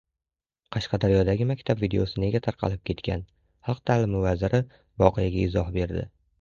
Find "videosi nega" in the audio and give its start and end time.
1.83-2.41